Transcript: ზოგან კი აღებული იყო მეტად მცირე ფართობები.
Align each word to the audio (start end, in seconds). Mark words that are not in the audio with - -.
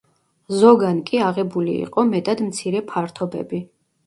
ზოგან 0.61 1.01
კი 1.09 1.19
აღებული 1.25 1.75
იყო 1.83 2.07
მეტად 2.15 2.43
მცირე 2.47 2.83
ფართობები. 2.95 3.63